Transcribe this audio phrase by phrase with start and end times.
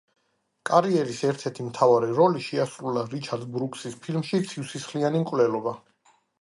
[0.69, 5.79] კარიერის ერთ-ერთი მთავარი როლი შეასრულა რიჩარდ ბრუკსის ფილმში „ცივსისხლიანი მკვლელობა“.